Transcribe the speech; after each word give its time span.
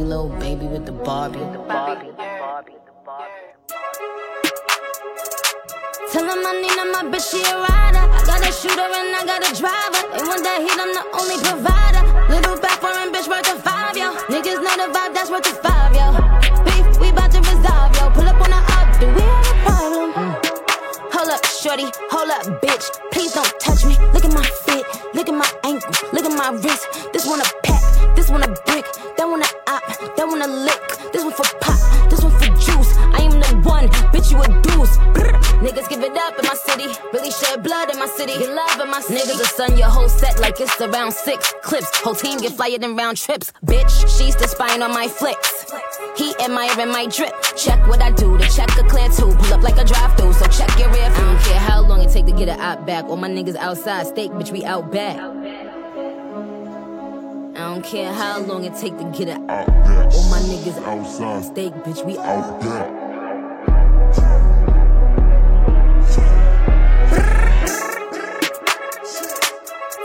Sassy 0.00 0.08
little 0.08 0.28
baby 0.40 0.66
with 0.66 0.86
the 0.86 0.92
Barbie. 0.92 1.38
The 1.38 1.58
Barbie. 1.68 2.10
Tell 6.12 6.24
him 6.24 6.44
I 6.44 6.52
need 6.60 6.72
him, 6.72 6.90
my 6.92 7.02
bitch, 7.12 7.30
she 7.30 7.40
a 7.44 7.54
rider. 7.54 8.04
I 8.08 8.22
got 8.26 8.40
a 8.40 8.52
shooter 8.52 8.80
and 8.80 9.14
I 9.14 9.22
got 9.26 9.44
a 9.44 9.52
driver. 9.54 10.02
They 10.16 10.24
want 10.26 10.42
that 10.42 10.58
heat, 10.64 10.78
I'm 10.80 10.92
the 10.96 11.04
only 11.20 11.38
provider. 11.44 12.02
Little 12.32 12.56
back 12.60 12.80
foreign 12.80 13.12
bitch 13.12 13.28
worth 13.28 13.52
of 13.52 13.62
five, 13.62 13.96
yo. 13.96 14.12
Niggas 14.32 14.60
know 14.64 14.74
the 14.80 14.88
vibe, 14.92 15.14
that's 15.14 15.30
worth 15.30 15.46
of 15.46 15.58
five, 15.60 15.94
yo. 15.94 16.16
Beef, 16.64 16.98
we 17.00 17.12
bout 17.12 17.30
to 17.30 17.38
resolve, 17.38 17.94
yo. 17.96 18.10
Pull 18.10 18.26
up 18.26 18.40
on 18.40 18.50
the 18.50 18.60
up, 18.80 18.88
do 18.98 19.06
we 19.06 19.22
have 19.22 19.46
a 19.46 19.56
problem? 19.62 20.10
Hold 21.14 21.30
up, 21.30 21.44
shorty, 21.46 21.88
hold 22.10 22.30
up, 22.30 22.44
bitch. 22.62 22.86
Please 23.12 23.32
don't 23.32 23.52
touch 23.60 23.84
me. 23.84 23.94
Look 24.14 24.24
at 24.24 24.32
my 24.32 24.46
fit, 24.66 24.82
look 25.14 25.28
at 25.28 25.36
my 25.36 25.50
ankle, 25.62 25.92
look 26.12 26.24
at 26.24 26.34
my 26.34 26.50
wrist. 26.58 26.88
This 27.12 27.26
one 27.26 27.40
a 27.40 27.46
pack, 27.62 27.69
this 28.14 28.30
one 28.30 28.42
a 28.42 28.48
brick, 28.66 28.86
that 29.16 29.28
one 29.28 29.42
a 29.42 29.48
op, 29.68 29.82
that 30.16 30.26
one 30.26 30.42
a 30.42 30.46
lick. 30.46 31.12
This 31.12 31.24
one 31.24 31.32
for 31.32 31.44
pop, 31.60 32.10
this 32.10 32.22
one 32.22 32.32
for 32.32 32.46
juice. 32.46 32.96
I 32.96 33.22
am 33.22 33.40
the 33.40 33.68
one, 33.68 33.88
bitch, 34.12 34.30
you 34.30 34.40
a 34.40 34.62
deuce. 34.62 34.96
Brr. 35.12 35.40
Niggas 35.60 35.90
give 35.90 36.02
it 36.02 36.16
up 36.16 36.38
in 36.38 36.46
my 36.46 36.54
city, 36.54 36.86
really 37.12 37.30
shed 37.30 37.62
blood 37.62 37.90
in 37.92 37.98
my 37.98 38.06
city. 38.06 38.32
Get 38.32 38.54
love 38.54 38.80
in 38.80 38.90
my 38.90 39.00
city. 39.00 39.20
Niggas 39.20 39.38
will 39.38 39.44
sun 39.44 39.76
your 39.76 39.88
whole 39.88 40.08
set 40.08 40.40
like 40.40 40.58
it's 40.58 40.80
around 40.80 41.12
six 41.12 41.52
clips. 41.62 41.90
Whole 41.98 42.14
team 42.14 42.38
get 42.38 42.52
flyer 42.52 42.78
than 42.78 42.96
round 42.96 43.18
trips. 43.18 43.52
Bitch, 43.66 43.92
she's 44.16 44.34
the 44.36 44.48
spying 44.48 44.82
on 44.82 44.90
my 44.90 45.06
flicks. 45.06 45.70
He 46.16 46.34
admiring 46.40 46.88
my 46.88 47.06
drip. 47.06 47.34
Check 47.56 47.86
what 47.88 48.00
I 48.00 48.10
do, 48.10 48.38
the 48.38 48.46
check 48.46 48.70
a 48.78 48.88
clear 48.88 49.08
too. 49.10 49.36
Pull 49.36 49.52
up 49.52 49.62
like 49.62 49.76
a 49.76 49.84
drive 49.84 50.16
through, 50.16 50.32
so 50.32 50.46
check 50.46 50.70
your 50.78 50.88
rear. 50.92 51.04
I 51.04 51.20
don't 51.20 51.40
care 51.42 51.60
how 51.60 51.82
long 51.82 52.00
it 52.00 52.10
take 52.10 52.24
to 52.26 52.32
get 52.32 52.48
it 52.48 52.58
out 52.58 52.86
back. 52.86 53.04
All 53.04 53.16
my 53.16 53.28
niggas 53.28 53.56
outside, 53.56 54.06
steak, 54.06 54.30
bitch, 54.30 54.52
we 54.52 54.64
out 54.64 54.90
back. 54.90 55.16
Don't 57.70 57.84
care 57.84 58.12
how 58.12 58.40
long 58.40 58.64
it 58.64 58.74
take 58.74 58.98
to 58.98 59.04
get 59.16 59.28
it 59.28 59.38
out. 59.48 59.68
All 60.12 60.28
my 60.28 60.40
niggas 60.40 60.76
outside, 60.82 61.44
steak, 61.44 61.72
bitch, 61.84 62.04
we 62.04 62.18
out 62.18 62.60
back. 62.60 62.86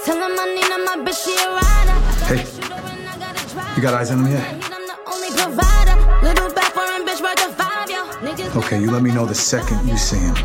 Tell 0.06 0.16
him 0.16 0.40
I 0.40 0.46
need 0.54 0.70
my 0.86 0.96
bitch, 1.04 1.26
she 1.26 1.34
a 1.42 1.50
rider. 1.58 1.98
Hey, 2.30 3.76
you 3.76 3.82
got 3.82 3.96
eyes 3.96 4.12
on 4.12 4.24
him 4.24 4.32
yet? 4.32 4.48
I'm 4.72 4.86
the 4.86 4.98
only 5.12 5.30
provider. 5.32 5.98
Little 6.24 6.54
back 6.54 6.72
foreign 6.72 7.04
bitch 7.04 7.20
worth 7.20 7.48
of 7.48 7.56
five, 7.56 7.90
yo. 7.90 8.06
Niggas 8.22 8.56
Okay, 8.58 8.80
you 8.80 8.92
let 8.92 9.02
me 9.02 9.10
know 9.12 9.26
the 9.26 9.34
second 9.34 9.88
you 9.88 9.98
see 9.98 10.20
him. 10.20 10.36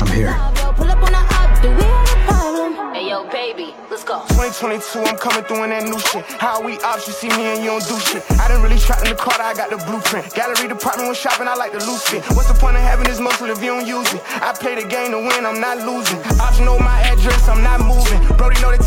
I'm 0.00 0.08
here. 0.08 1.93
Baby, 3.44 3.74
let's 3.90 4.04
go. 4.04 4.24
2022, 4.32 5.04
I'm 5.04 5.18
coming 5.20 5.44
through 5.44 5.64
in 5.64 5.70
that 5.70 5.84
new 5.84 6.00
shit. 6.08 6.24
How 6.40 6.64
we 6.64 6.80
ops, 6.80 7.04
you 7.06 7.12
see 7.12 7.28
me 7.28 7.44
and 7.52 7.60
you 7.60 7.76
don't 7.76 7.84
do 7.84 8.00
shit. 8.00 8.24
I 8.40 8.48
didn't 8.48 8.64
really 8.64 8.80
trapped 8.80 9.04
in 9.04 9.12
the 9.12 9.20
car, 9.20 9.36
I 9.36 9.52
got 9.52 9.68
the 9.68 9.76
blueprint. 9.84 10.32
Gallery 10.32 10.64
department 10.64 11.12
when 11.12 11.16
shopping, 11.16 11.44
I 11.44 11.54
like 11.54 11.76
the 11.76 11.84
loose 11.84 12.08
fit. 12.08 12.24
What's 12.32 12.48
the 12.48 12.56
point 12.56 12.80
of 12.80 12.82
having 12.82 13.04
this 13.04 13.20
muscle 13.20 13.52
if 13.52 13.60
you 13.60 13.76
don't 13.76 13.86
use 13.86 14.08
it? 14.16 14.22
I 14.40 14.56
play 14.56 14.80
the 14.80 14.88
game 14.88 15.12
to 15.12 15.20
win, 15.20 15.44
I'm 15.44 15.60
not 15.60 15.84
losing. 15.84 16.20
Ops 16.40 16.58
know 16.64 16.78
my 16.80 17.04
address, 17.04 17.44
I'm 17.44 17.60
not 17.60 17.84
moving. 17.84 18.20
Brody 18.40 18.56
know 18.64 18.72
they 18.72 18.80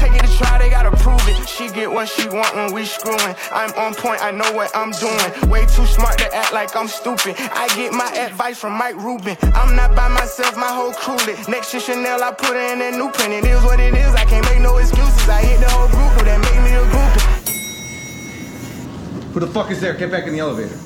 She 1.57 1.69
get 1.69 1.89
what 1.91 2.07
she 2.07 2.29
want 2.29 2.53
when 2.55 2.71
we 2.71 2.85
screwing. 2.85 3.35
I'm 3.51 3.73
on 3.73 3.95
point, 3.95 4.21
I 4.21 4.29
know 4.29 4.51
what 4.51 4.69
I'm 4.75 4.91
doing. 4.91 5.49
Way 5.49 5.65
too 5.65 5.87
smart 5.87 6.19
to 6.19 6.31
act 6.31 6.53
like 6.53 6.75
I'm 6.75 6.87
stupid. 6.87 7.33
I 7.39 7.67
get 7.75 7.93
my 7.93 8.11
advice 8.13 8.59
from 8.59 8.73
Mike 8.73 8.95
Rubin. 8.97 9.35
I'm 9.55 9.75
not 9.75 9.95
by 9.95 10.07
myself, 10.07 10.55
my 10.55 10.67
whole 10.67 10.93
crew 10.93 11.15
lit. 11.25 11.47
Next 11.49 11.71
to 11.71 11.79
Chanel, 11.79 12.21
I 12.21 12.31
put 12.31 12.49
her 12.49 12.73
in 12.73 12.77
that 12.77 12.93
new 12.93 13.09
print. 13.09 13.33
It 13.33 13.45
is 13.45 13.63
what 13.63 13.79
it 13.79 13.95
is, 13.95 14.13
I 14.13 14.25
can't 14.25 14.45
make 14.45 14.61
no 14.61 14.77
excuses. 14.77 15.27
I 15.27 15.41
hit 15.41 15.59
the 15.59 15.69
whole 15.71 15.87
group, 15.87 16.25
that 16.27 16.39
make 16.39 16.61
me 16.61 16.75
a 16.77 16.83
groupie. 16.93 17.23
Who 19.33 19.39
the 19.39 19.47
fuck 19.47 19.71
is 19.71 19.81
there? 19.81 19.95
Get 19.95 20.11
back 20.11 20.27
in 20.27 20.33
the 20.33 20.39
elevator. 20.39 20.77